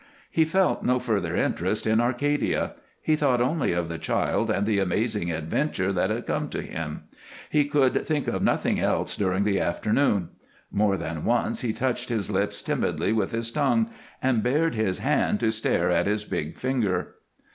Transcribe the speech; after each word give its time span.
He 0.31 0.45
felt 0.45 0.81
no 0.81 0.97
further 0.97 1.35
interest 1.35 1.85
in 1.85 2.01
Arcadia; 2.01 2.73
he 3.03 3.15
thought 3.15 3.39
only 3.39 3.71
of 3.71 3.87
the 3.87 3.99
child 3.99 4.49
and 4.49 4.65
the 4.65 4.79
amazing 4.79 5.29
adventure 5.29 5.93
that 5.93 6.09
had 6.09 6.25
come 6.25 6.49
to 6.49 6.61
him; 6.63 7.03
he 7.51 7.65
could 7.65 8.03
think 8.07 8.27
of 8.27 8.41
nothing 8.41 8.79
else 8.79 9.15
during 9.15 9.43
the 9.43 9.59
afternoon. 9.59 10.29
More 10.71 10.97
than 10.97 11.23
once 11.23 11.61
he 11.61 11.71
touched 11.71 12.09
his 12.09 12.31
lips 12.31 12.63
timidly 12.63 13.13
with 13.13 13.31
his 13.31 13.51
tongue 13.51 13.91
and 14.23 14.41
bared 14.41 14.73
his 14.73 14.97
hand 14.97 15.39
to 15.41 15.51
stare 15.51 15.91
at 15.91 16.07
his 16.07 16.25
big 16.25 16.57
finger. 16.57 17.17